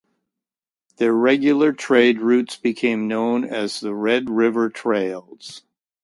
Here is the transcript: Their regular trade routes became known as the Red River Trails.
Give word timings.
Their 0.95 1.13
regular 1.13 1.73
trade 1.73 2.21
routes 2.21 2.55
became 2.55 3.07
known 3.07 3.43
as 3.45 3.81
the 3.81 3.93
Red 3.93 4.31
River 4.31 4.67
Trails. 4.67 5.61